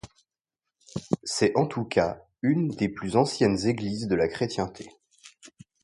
C'est 1.23 1.55
en 1.55 1.67
tout 1.67 1.85
cas 1.85 2.25
une 2.41 2.69
des 2.69 2.89
plus 2.89 3.15
anciennes 3.17 3.67
églises 3.67 4.07
de 4.07 4.15
la 4.15 4.27
chrétienté. 4.27 4.89